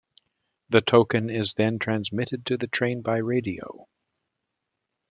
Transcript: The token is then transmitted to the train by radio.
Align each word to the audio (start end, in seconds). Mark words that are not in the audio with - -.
The 0.69 0.81
token 0.81 1.29
is 1.29 1.53
then 1.53 1.77
transmitted 1.77 2.43
to 2.47 2.57
the 2.57 2.65
train 2.65 3.03
by 3.03 3.17
radio. 3.17 3.87